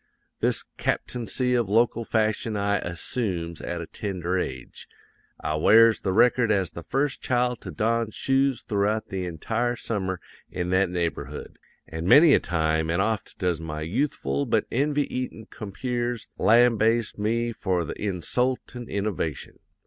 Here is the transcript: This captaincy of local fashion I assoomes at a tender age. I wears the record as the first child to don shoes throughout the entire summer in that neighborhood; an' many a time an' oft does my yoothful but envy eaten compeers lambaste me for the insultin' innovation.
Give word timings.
This 0.39 0.63
captaincy 0.77 1.53
of 1.53 1.69
local 1.69 2.03
fashion 2.03 2.57
I 2.57 2.79
assoomes 2.79 3.61
at 3.61 3.81
a 3.81 3.85
tender 3.85 4.35
age. 4.35 4.87
I 5.39 5.53
wears 5.57 5.99
the 5.99 6.11
record 6.11 6.51
as 6.51 6.71
the 6.71 6.81
first 6.81 7.21
child 7.21 7.61
to 7.61 7.69
don 7.69 8.09
shoes 8.09 8.63
throughout 8.63 9.09
the 9.09 9.25
entire 9.27 9.75
summer 9.75 10.19
in 10.49 10.71
that 10.71 10.89
neighborhood; 10.89 11.59
an' 11.87 12.07
many 12.07 12.33
a 12.33 12.39
time 12.39 12.89
an' 12.89 12.99
oft 12.99 13.37
does 13.37 13.61
my 13.61 13.83
yoothful 13.83 14.49
but 14.49 14.65
envy 14.71 15.03
eaten 15.15 15.45
compeers 15.51 16.25
lambaste 16.39 17.19
me 17.19 17.51
for 17.51 17.85
the 17.85 17.93
insultin' 17.93 18.89
innovation. 18.89 19.59